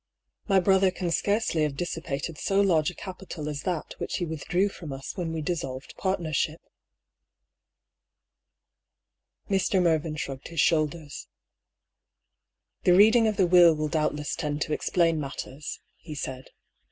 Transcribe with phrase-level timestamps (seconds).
[0.49, 4.67] "My brother can scarcely have dissipated so large a capital as that which he withdrew
[4.67, 6.59] from us when we dissolved partnership."
[9.47, 9.79] Mr.
[9.79, 11.27] Mervyn shrugged his shoulders.
[12.83, 12.83] THE LOCKET.
[12.83, 16.49] lOY" The reading of the Will will doubtless tend to explain matters," he said.